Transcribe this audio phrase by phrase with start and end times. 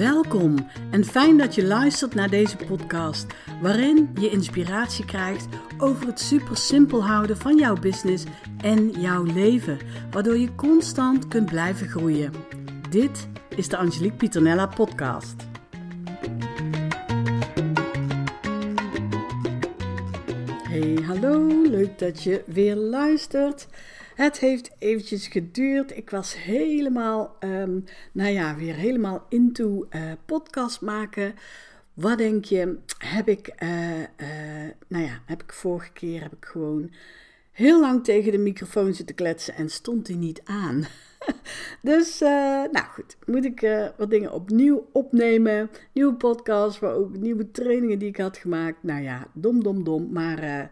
[0.00, 0.54] Welkom
[0.90, 3.26] en fijn dat je luistert naar deze podcast,
[3.62, 5.46] waarin je inspiratie krijgt
[5.78, 8.24] over het super simpel houden van jouw business
[8.60, 9.78] en jouw leven,
[10.10, 12.32] waardoor je constant kunt blijven groeien.
[12.90, 15.34] Dit is de Angelique Pieternella podcast.
[20.68, 23.66] Hey, hallo, leuk dat je weer luistert.
[24.20, 25.96] Het heeft eventjes geduurd.
[25.96, 31.34] Ik was helemaal, um, nou ja, weer helemaal into uh, podcast maken.
[31.94, 32.78] Wat denk je?
[32.98, 34.06] Heb ik, uh, uh,
[34.88, 36.90] nou ja, heb ik vorige keer heb ik gewoon
[37.60, 40.86] heel lang tegen de microfoon zitten kletsen en stond die niet aan.
[41.90, 42.28] dus, uh,
[42.72, 45.70] nou goed, moet ik uh, wat dingen opnieuw opnemen.
[45.92, 48.82] Nieuwe podcast, maar ook nieuwe trainingen die ik had gemaakt.
[48.82, 50.12] Nou ja, dom, dom, dom.
[50.12, 50.62] Maar uh,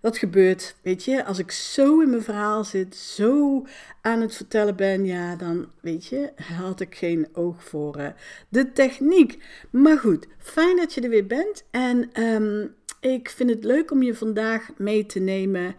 [0.00, 3.66] dat gebeurt, weet je, als ik zo in mijn verhaal zit, zo
[4.00, 8.14] aan het vertellen ben, ja, dan, weet je, had ik geen oog voor
[8.48, 9.42] de techniek.
[9.70, 11.64] Maar goed, fijn dat je er weer bent.
[11.70, 15.74] En um, ik vind het leuk om je vandaag mee te nemen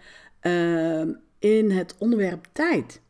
[1.40, 3.02] in het onderwerp tijd.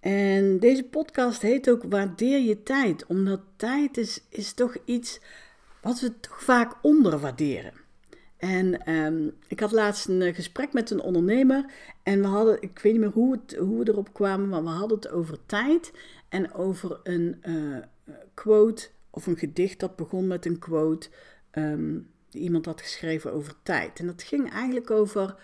[0.00, 5.20] En deze podcast heet ook Waardeer je tijd, omdat tijd is, is toch iets
[5.82, 7.72] wat we toch vaak onderwaarderen.
[8.36, 11.64] En um, ik had laatst een eh, gesprek met een ondernemer
[12.02, 14.96] en we hadden, ik weet niet meer hoe, hoe we erop kwamen, maar we hadden
[14.96, 15.92] het over tijd
[16.28, 17.76] en over een uh,
[18.34, 21.08] quote of een gedicht dat begon met een quote
[21.52, 23.98] um, die iemand had geschreven over tijd.
[23.98, 25.36] En dat ging eigenlijk over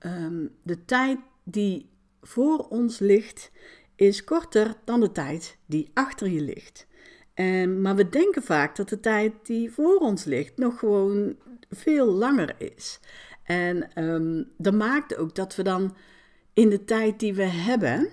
[0.00, 1.88] um, de tijd die
[2.20, 3.50] voor ons ligt
[3.94, 6.86] is korter dan de tijd die achter je ligt.
[7.34, 11.36] En, maar we denken vaak dat de tijd die voor ons ligt nog gewoon
[11.70, 13.00] veel langer is.
[13.42, 15.96] En um, dat maakt ook dat we dan
[16.52, 18.08] in de tijd die we hebben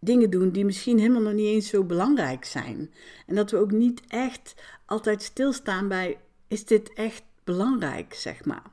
[0.00, 2.90] dingen doen die misschien helemaal nog niet eens zo belangrijk zijn.
[3.26, 4.54] En dat we ook niet echt
[4.86, 6.18] altijd stilstaan bij:
[6.48, 8.70] is dit echt belangrijk, zeg maar.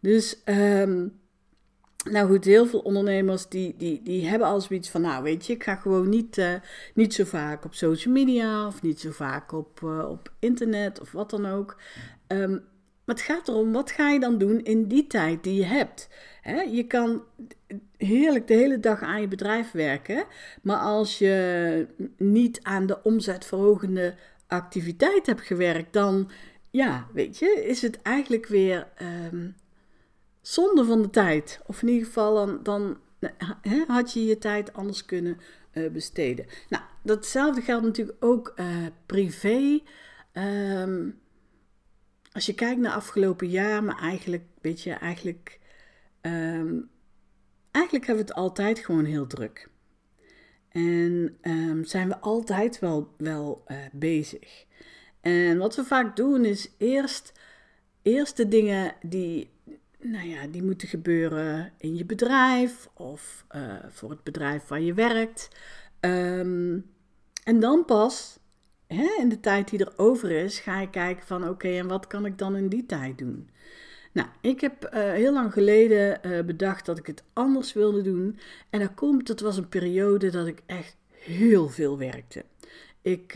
[0.00, 1.20] Dus um,
[2.10, 5.52] nou goed, heel veel ondernemers die, die, die hebben al zoiets van, nou weet je,
[5.52, 6.54] ik ga gewoon niet, uh,
[6.94, 11.12] niet zo vaak op social media of niet zo vaak op, uh, op internet of
[11.12, 11.76] wat dan ook.
[12.28, 12.68] Um,
[13.04, 16.08] maar het gaat erom, wat ga je dan doen in die tijd die je hebt?
[16.40, 17.22] He, je kan
[17.96, 20.24] heerlijk de hele dag aan je bedrijf werken,
[20.62, 21.86] maar als je
[22.16, 24.14] niet aan de omzetverhogende
[24.46, 26.30] activiteit hebt gewerkt, dan,
[26.70, 28.88] ja, weet je, is het eigenlijk weer...
[29.32, 29.54] Um,
[30.40, 31.60] zonde van de tijd.
[31.66, 32.98] Of in ieder geval dan,
[33.60, 35.38] hè, had je je tijd anders kunnen
[35.72, 36.46] uh, besteden.
[36.68, 38.66] Nou, datzelfde geldt natuurlijk ook uh,
[39.06, 39.80] privé.
[40.32, 41.18] Um,
[42.32, 45.60] als je kijkt naar afgelopen jaar, maar eigenlijk, weet je, eigenlijk,
[46.20, 46.90] um,
[47.70, 49.68] eigenlijk hebben we het altijd gewoon heel druk.
[50.68, 54.64] En um, zijn we altijd wel, wel uh, bezig.
[55.20, 57.32] En wat we vaak doen is eerst,
[58.02, 59.50] eerst de dingen die
[60.02, 64.94] nou ja, die moeten gebeuren in je bedrijf of uh, voor het bedrijf waar je
[64.94, 65.48] werkt.
[66.00, 66.86] Um,
[67.44, 68.38] en dan pas,
[68.86, 72.06] hè, in de tijd die er over is, ga je kijken van oké, en wat
[72.06, 73.50] kan ik dan in die tijd doen?
[74.12, 78.38] Nou, ik heb uh, heel lang geleden uh, bedacht dat ik het anders wilde doen.
[78.70, 82.44] En dat komt, het was een periode dat ik echt heel veel werkte.
[83.02, 83.34] Ik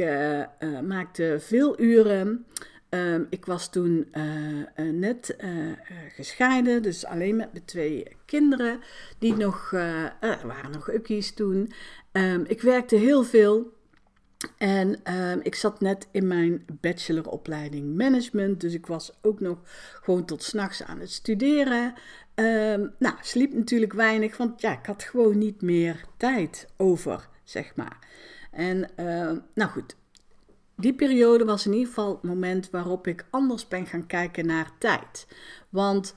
[0.83, 2.47] maakte veel uren.
[2.95, 5.73] Um, ik was toen uh, uh, net uh,
[6.09, 8.81] gescheiden, dus alleen met mijn twee kinderen.
[9.19, 11.73] Die nog, er waren nog ukkies toen.
[12.13, 13.73] Um, ik werkte heel veel.
[14.59, 18.61] En um, ik zat net in mijn bacheloropleiding management.
[18.61, 19.59] Dus ik was ook nog
[20.03, 21.95] gewoon tot s'nachts aan het studeren.
[22.99, 27.99] nou, sliep natuurlijk weinig, want ja, ik had gewoon niet meer tijd over, zeg maar.
[28.51, 28.89] En
[29.55, 29.97] nou goed,
[30.77, 34.71] die periode was in ieder geval het moment waarop ik anders ben gaan kijken naar
[34.79, 35.27] tijd.
[35.69, 36.15] Want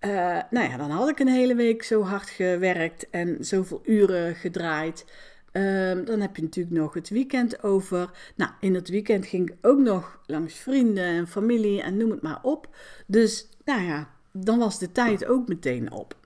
[0.00, 4.34] uh, nou ja, dan had ik een hele week zo hard gewerkt en zoveel uren
[4.34, 5.04] gedraaid.
[5.52, 8.10] Uh, dan heb je natuurlijk nog het weekend over.
[8.36, 12.22] Nou, in het weekend ging ik ook nog langs vrienden en familie en noem het
[12.22, 12.76] maar op.
[13.06, 16.16] Dus nou ja, dan was de tijd ook meteen op.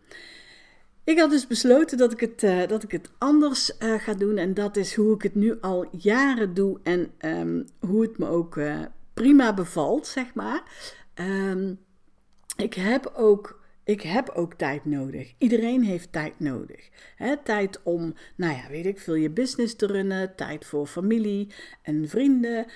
[1.05, 4.37] Ik had dus besloten dat ik het, uh, dat ik het anders uh, ga doen.
[4.37, 6.79] En dat is hoe ik het nu al jaren doe.
[6.83, 8.81] En um, hoe het me ook uh,
[9.15, 10.63] prima bevalt, zeg maar.
[11.15, 11.79] Um,
[12.57, 15.35] ik, heb ook, ik heb ook tijd nodig.
[15.39, 16.89] Iedereen heeft tijd nodig.
[17.45, 20.37] Tijd om, nou ja, weet ik veel, je business te runnen.
[20.37, 21.53] Tijd voor familie
[21.83, 22.67] en vrienden.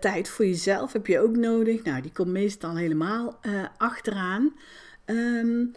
[0.00, 1.82] tijd voor jezelf heb je ook nodig.
[1.82, 3.40] Nou, die komt meestal helemaal
[3.76, 4.54] achteraan.
[5.06, 5.72] Um,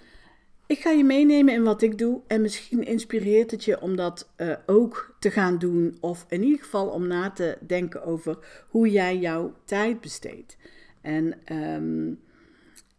[0.72, 4.32] ik ga je meenemen in wat ik doe en misschien inspireert het je om dat
[4.38, 5.98] uh, ook te gaan doen.
[6.00, 10.58] Of in ieder geval om na te denken over hoe jij jouw tijd besteedt.
[11.02, 12.20] En um,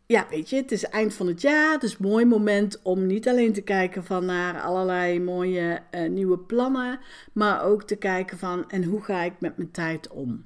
[0.07, 1.85] ja, weet je, het is eind van het jaar.
[1.85, 6.39] Is een mooi moment om niet alleen te kijken van naar allerlei mooie uh, nieuwe
[6.39, 7.01] plannen,
[7.33, 10.45] maar ook te kijken van en hoe ga ik met mijn tijd om.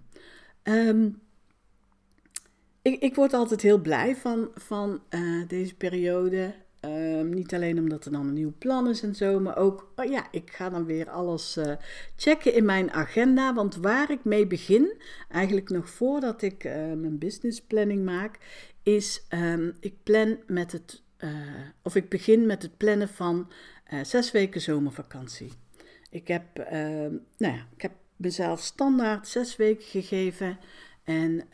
[0.62, 1.20] Um,
[2.82, 6.54] ik, ik word altijd heel blij van, van uh, deze periode.
[6.86, 10.04] Um, niet alleen omdat er dan een nieuw plan is en zo, maar ook, oh
[10.04, 11.72] ja, ik ga dan weer alles uh,
[12.16, 13.54] checken in mijn agenda.
[13.54, 18.38] Want waar ik mee begin, eigenlijk nog voordat ik uh, mijn business planning maak,
[18.82, 21.02] is um, ik plan met het,
[21.82, 23.50] of ik begin met het plannen van
[24.02, 25.52] zes weken zomervakantie.
[26.10, 30.58] Ik heb, ehm, nou ja, ik heb mezelf standaard zes weken gegeven
[31.04, 31.48] en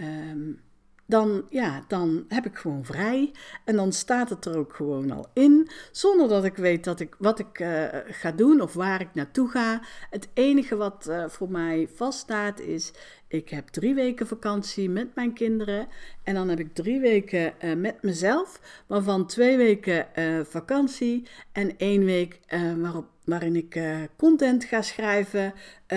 [1.06, 3.32] dan, ja, dan heb ik gewoon vrij.
[3.64, 5.70] En dan staat het er ook gewoon al in.
[5.90, 9.49] Zonder dat ik weet dat ik, wat ik uh, ga doen of waar ik naartoe
[9.49, 9.81] ga.
[10.10, 12.93] Het enige wat uh, voor mij vaststaat is:
[13.32, 15.88] ik heb drie weken vakantie met mijn kinderen.
[16.23, 18.61] En dan heb ik drie weken uh, met mezelf.
[18.87, 20.06] Waarvan twee weken
[20.44, 22.40] vakantie en één week
[22.76, 23.81] waarop waarin ik
[24.17, 25.55] content ga schrijven,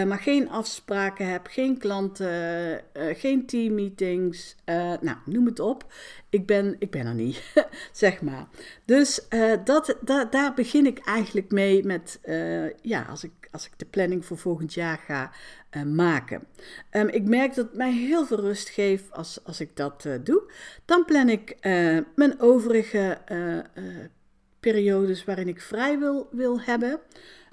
[0.08, 4.56] maar geen afspraken heb, geen klanten, geen teammeetings,
[5.02, 5.94] nou, noem het op.
[6.30, 7.42] Ik ben, ik ben er niet,
[7.92, 8.48] zeg maar.
[8.86, 9.28] Dus
[9.64, 12.20] dat, da, daar begin ik eigenlijk mee met,
[12.82, 15.32] ja, als ik, als ik de planning voor volgend jaar ga
[15.86, 16.48] maken.
[16.92, 20.52] Um, ik merk dat het mij heel veel rust geeft als, als ik dat doe.
[20.86, 21.58] Dan plan ik
[22.16, 23.18] mijn overige
[24.60, 27.00] periodes waarin ik vrij wil, wil hebben.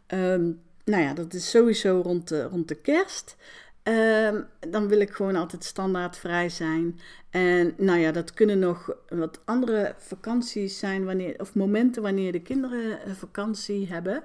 [0.08, 3.37] Um, nou ja, dat is sowieso rond de, rond de kerst.
[3.84, 7.00] Um, dan wil ik gewoon altijd standaard vrij zijn.
[7.31, 12.43] En nou ja, dat kunnen nog wat andere vakanties zijn, wanneer, of momenten wanneer de
[12.43, 14.23] kinderen vakantie hebben.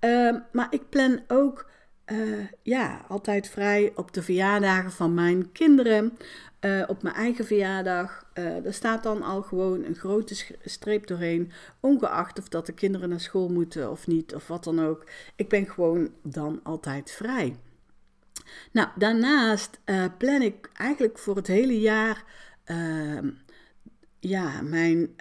[0.00, 1.70] Um, maar ik plan ook
[2.06, 6.18] uh, ja, altijd vrij op de verjaardagen van mijn kinderen.
[6.60, 8.26] Uh, op mijn eigen verjaardag.
[8.34, 11.52] Uh, er staat dan al gewoon een grote streep doorheen.
[11.80, 15.04] Ongeacht of dat de kinderen naar school moeten of niet, of wat dan ook.
[15.36, 17.56] Ik ben gewoon dan altijd vrij.
[18.72, 22.24] Nou, daarnaast uh, plan ik eigenlijk voor het hele jaar
[22.64, 23.30] ehm,
[24.20, 25.16] ja, mijn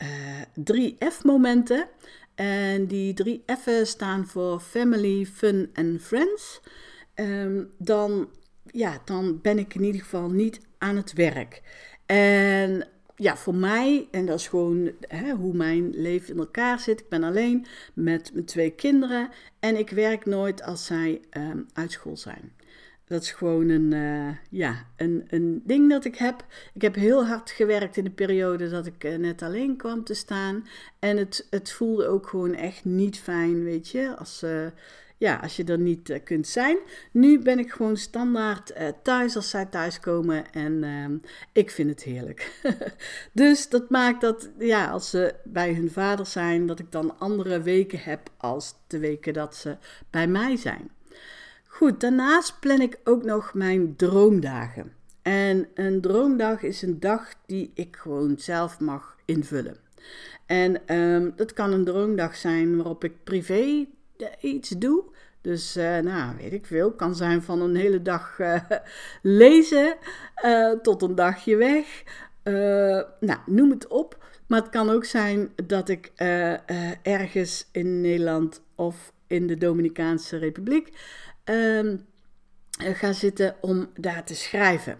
[0.53, 1.88] drie F-momenten.
[2.35, 6.62] En die drie F'en staan voor Family, Fun en Friends.
[7.15, 8.29] Um, dan,
[8.65, 11.62] ja, dan ben ik in ieder geval niet aan het werk.
[12.06, 17.00] En ja, voor mij, en dat is gewoon hè, hoe mijn leven in elkaar zit.
[17.00, 21.91] Ik ben alleen met mijn twee kinderen en ik werk nooit als zij um, uit
[21.91, 22.51] school zijn.
[23.07, 26.45] Dat is gewoon een, uh, ja, een, een ding dat ik heb.
[26.74, 30.13] Ik heb heel hard gewerkt in de periode dat ik uh, net alleen kwam te
[30.13, 30.68] staan.
[31.00, 34.15] En het, het voelde ook gewoon echt niet fijn, weet je.
[34.15, 34.65] Als, uh,
[35.18, 36.77] ja, als je er niet kunt zijn.
[37.12, 38.74] Nu ben ik gewoon standaard
[39.04, 41.19] thuis als zij thuiskomen en uh,
[41.51, 42.62] ik vind het heerlijk.
[43.33, 47.62] dus dat maakt dat, ja, als ze bij hun vader zijn, dat ik dan andere
[47.62, 49.77] weken heb als de weken dat ze
[50.09, 50.95] bij mij zijn.
[51.77, 54.94] Goed, daarnaast plan ik ook nog mijn droomdagen.
[55.21, 59.77] En een droomdag is een dag die ik gewoon zelf mag invullen.
[60.45, 63.85] En um, dat kan een droomdag zijn waarop ik privé
[64.41, 65.03] iets doe.
[65.41, 66.91] Dus, uh, nou, weet ik veel.
[66.91, 68.61] Kan zijn van een hele dag uh,
[69.21, 69.95] lezen
[70.81, 72.04] tot een dagje weg.
[73.19, 74.25] nou, noem het op.
[74.47, 76.11] Maar het kan ook zijn dat ik
[77.02, 80.94] ergens in Nederland of in de Dominicaanse Republiek
[81.49, 82.06] um,
[82.77, 84.97] ga zitten om daar te schrijven.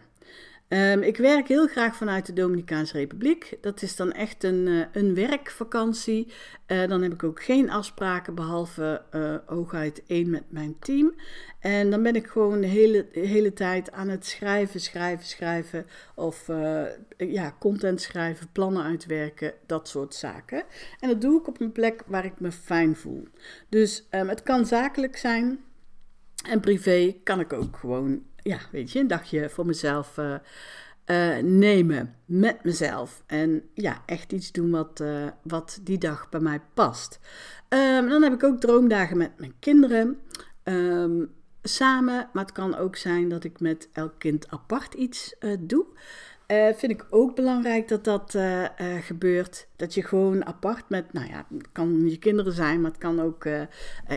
[0.70, 3.58] Um, ik werk heel graag vanuit de Dominicaanse Republiek.
[3.62, 6.28] Dat is dan echt een, uh, een werkvakantie.
[6.68, 11.14] Uh, dan heb ik ook geen afspraken behalve uh, hooguit één met mijn team.
[11.60, 15.86] En dan ben ik gewoon de hele, hele tijd aan het schrijven, schrijven, schrijven.
[16.16, 16.48] Of
[17.18, 20.64] ja, content schrijven, plannen uitwerken, dat soort zaken.
[21.00, 23.28] En dat doe ik op een plek waar ik me fijn voel.
[23.70, 25.60] Dus um, het kan zakelijk zijn.
[26.48, 30.36] En privé kan ik ook gewoon ja, weet je, een dagje voor mezelf uh,
[31.06, 33.24] uh, nemen met mezelf.
[33.26, 37.20] En ja, echt iets doen wat, uh, wat die dag bij mij past.
[37.70, 40.20] Um, dan heb ik ook droomdagen met mijn kinderen.
[40.64, 45.86] Um, samen, maar het kan ook zijn dat ik met elk kind apart iets doe.
[46.52, 48.68] Uh, vind ik ook belangrijk dat dat uh, uh,
[49.02, 49.68] gebeurt.
[49.76, 53.22] Dat je gewoon apart met, nou ja, het kan je kinderen zijn, maar het kan
[53.22, 53.48] ook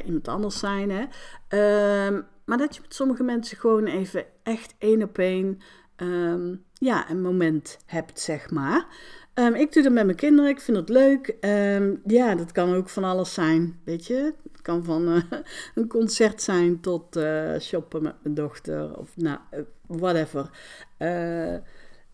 [0.04, 0.90] iemand anders zijn.
[0.90, 1.04] Hè?
[1.48, 5.60] Ehm, maar dat je met sommige mensen gewoon even echt één op één
[5.96, 8.86] um, ja, een moment hebt, zeg maar.
[9.34, 11.36] Ehm, ik doe dat met mijn kinderen, ik vind het leuk.
[11.40, 14.34] Ehm, ja, dat kan ook van alles zijn, weet je.
[14.52, 15.38] Het kan van eh,
[15.74, 17.20] een concert zijn tot
[17.60, 20.50] shoppen met mijn dochter of nou, eh, whatever.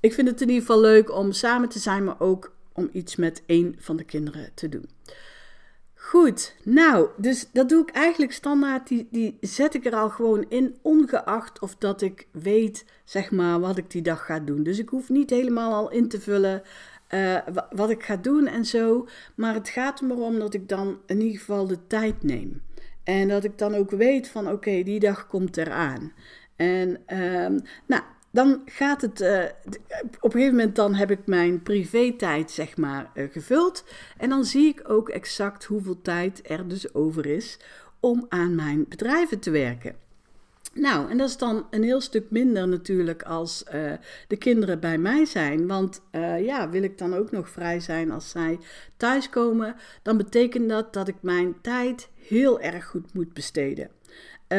[0.00, 3.16] Ik vind het in ieder geval leuk om samen te zijn, maar ook om iets
[3.16, 4.88] met één van de kinderen te doen.
[5.94, 8.88] Goed, nou, dus dat doe ik eigenlijk standaard.
[8.88, 13.60] Die, die zet ik er al gewoon in, ongeacht of dat ik weet, zeg maar,
[13.60, 14.62] wat ik die dag ga doen.
[14.62, 16.62] Dus ik hoef niet helemaal al in te vullen
[17.10, 17.38] uh,
[17.70, 19.08] wat ik ga doen en zo.
[19.34, 22.62] Maar het gaat er maar om dat ik dan in ieder geval de tijd neem.
[23.04, 26.12] En dat ik dan ook weet van, oké, die dag komt eraan.
[26.56, 28.02] En, uh, nou,
[28.36, 29.44] dan gaat het, uh,
[30.20, 33.84] op een gegeven moment dan heb ik mijn privé-tijd zeg maar uh, gevuld.
[34.16, 37.58] En dan zie ik ook exact hoeveel tijd er dus over is
[38.00, 39.94] om aan mijn bedrijven te werken.
[40.74, 43.92] Nou, en dat is dan een heel stuk minder natuurlijk als uh,
[44.28, 45.66] de kinderen bij mij zijn.
[45.66, 46.02] Want
[46.40, 48.58] ja, wil ik dan ook nog vrij zijn als zij
[48.96, 53.90] thuiskomen, dan betekent dat dat ik mijn tijd heel erg goed moet besteden.
[54.48, 54.58] Uh,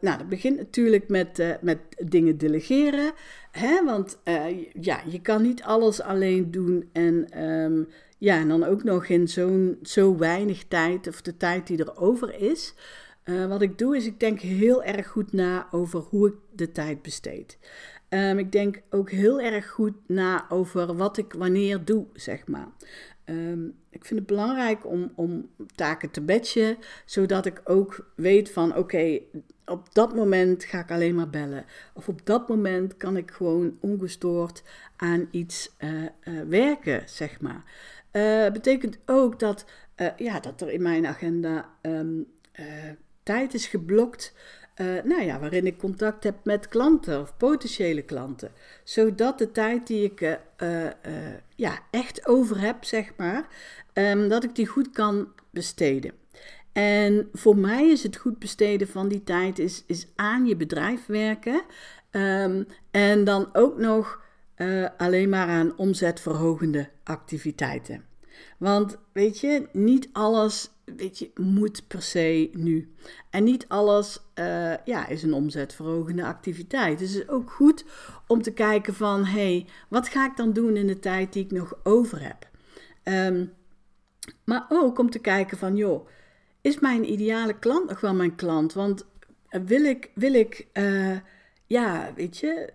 [0.00, 3.12] nou, dat begint natuurlijk met, uh, met dingen delegeren.
[3.50, 3.84] Hè?
[3.84, 4.44] Want uh,
[4.80, 6.88] ja, je kan niet alles alleen doen.
[6.92, 11.66] En, um, ja, en dan ook nog in zo'n zo weinig tijd, of de tijd
[11.66, 12.74] die er over is.
[13.48, 17.02] wat ik doe, is ik denk heel erg goed na over hoe ik de tijd
[17.02, 17.58] besteed.
[18.14, 22.68] Um, ik denk ook heel erg goed na over wat ik wanneer doe, zeg maar.
[23.24, 28.76] Um, ik vind het belangrijk om, om taken te batchen, zodat ik ook weet van
[28.76, 29.20] oké,
[29.64, 31.64] op dat moment ga ik alleen maar bellen.
[31.94, 34.62] Of op dat moment kan ik gewoon ongestoord
[34.96, 36.08] aan iets uh, uh,
[36.48, 37.64] werken, zeg maar.
[38.12, 39.64] Uh, betekent ook dat,
[40.16, 42.26] ja, dat er in mijn agenda um,
[43.22, 44.34] tijd is geblokt
[44.76, 48.52] uh, nou ja, waarin ik contact heb met klanten of potentiële klanten.
[48.84, 50.86] Zodat de tijd die ik uh,
[51.56, 53.46] ja, echt over heb, zeg maar,
[53.94, 56.12] um, dat ik die goed kan besteden.
[56.72, 61.06] En voor mij is het goed besteden van die tijd is, is aan je bedrijf
[61.06, 61.62] werken.
[62.10, 64.20] Um, en dan ook nog
[64.96, 68.04] alleen maar aan omzetverhogende activiteiten.
[68.58, 72.94] Want weet je, niet alles weet je, moet per se nu.
[73.30, 76.98] En niet alles uh, ja, is een omzetverhogende activiteit.
[76.98, 77.84] Dus het is ook goed
[78.26, 81.50] om te kijken van, hey, wat ga ik dan doen in de tijd die ik
[81.50, 82.48] nog over heb?
[83.04, 83.52] Um,
[84.44, 86.08] maar ook om te kijken van, joh,
[86.60, 88.72] is mijn ideale klant nog wel mijn klant?
[88.72, 89.06] Want
[89.48, 91.16] wil ik, wil ik uh,
[91.66, 92.72] ja, weet je,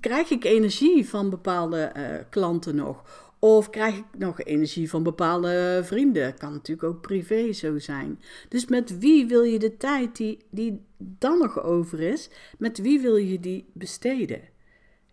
[0.00, 1.92] krijg ik energie van bepaalde
[2.30, 3.23] klanten nog?
[3.44, 6.38] Of krijg ik nog energie van bepaalde vrienden?
[6.38, 8.20] Kan natuurlijk ook privé zo zijn.
[8.48, 13.00] Dus met wie wil je de tijd die, die dan nog over is, met wie
[13.00, 14.40] wil je die besteden?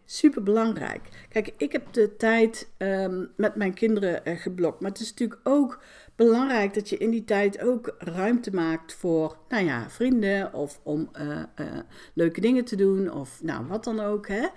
[0.05, 1.01] Super belangrijk.
[1.29, 4.81] Kijk, ik heb de tijd um, met mijn kinderen uh, geblokt.
[4.81, 5.83] Maar het is natuurlijk ook
[6.15, 11.09] belangrijk dat je in die tijd ook ruimte maakt voor, nou ja, vrienden of om
[11.19, 11.65] uh, uh,
[12.13, 14.27] leuke dingen te doen of nou wat dan ook.
[14.27, 14.47] Hè?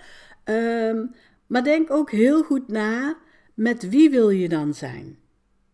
[0.89, 1.15] Um,
[1.47, 3.17] maar denk ook heel goed na
[3.55, 5.17] met wie wil je dan zijn?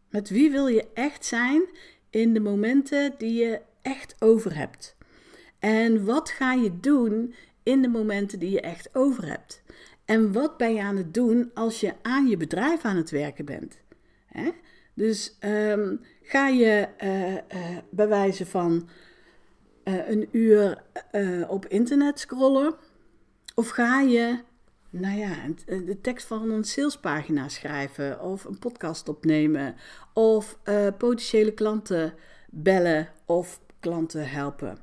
[0.10, 1.64] Met wie wil je echt zijn
[2.10, 4.96] in de momenten die je echt over hebt?
[5.60, 7.34] En wat ga je doen
[7.64, 9.62] in de momenten die je echt over hebt?
[10.06, 13.46] En wat ben je aan het doen als je aan je bedrijf aan het werken
[13.46, 13.80] bent?
[14.26, 14.52] Hè?
[14.94, 18.90] Dus um, ga je uh, bij wijze van
[19.84, 20.84] uh, een uur
[21.48, 22.76] op internet scrollen?
[23.56, 24.40] Of ga je
[24.92, 29.76] nou ja, eh, de tekst van een salespagina schrijven of een podcast opnemen
[30.14, 32.14] of uh, potentiële klanten
[32.50, 34.78] bellen of klanten helpen.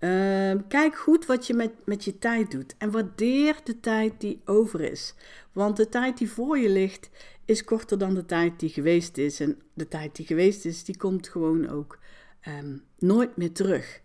[0.00, 4.40] Uh, kijk goed wat je met, met je tijd doet en waardeer de tijd die
[4.44, 5.14] over is.
[5.52, 7.10] Want de tijd die voor je ligt
[7.44, 9.40] is korter dan de tijd die geweest is.
[9.40, 11.98] En de tijd die geweest is, die komt gewoon ook
[12.48, 14.00] um, nooit meer terug.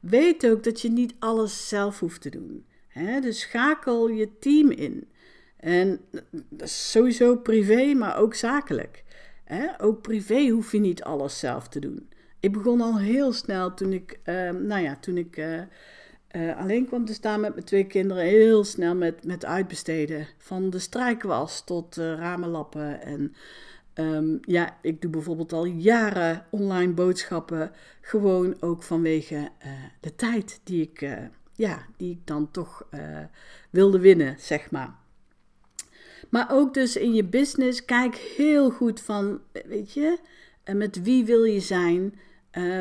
[0.00, 2.66] Weet ook dat je niet alles zelf hoeft te doen
[3.20, 5.08] dus schakel je team in.
[5.56, 6.00] En
[6.30, 9.04] dat is sowieso privé, maar ook zakelijk.
[9.78, 12.08] ook privé hoef je niet alles zelf te doen.
[12.40, 15.60] Ik begon al heel snel toen ik, uh, nou ja, toen ik uh,
[16.32, 20.26] uh, alleen kwam te staan met mijn twee kinderen, heel snel met, met uitbesteden.
[20.38, 23.02] Van de strijkwas tot ramenlappen.
[23.02, 23.34] En
[23.94, 27.70] um, ja, ik doe bijvoorbeeld al jaren online boodschappen.
[28.00, 29.48] Gewoon ook vanwege
[30.00, 31.08] de tijd die ik
[31.58, 33.00] ja, die ik dan toch uh,
[33.70, 34.94] wilde winnen, zeg maar.
[36.30, 40.18] Maar ook dus in je business, kijk heel goed van, weet je,
[40.64, 42.18] uh, met wie wil je zijn,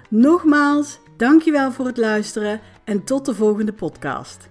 [0.08, 4.48] Nogmaals, dankjewel voor het luisteren en tot de volgende podcast.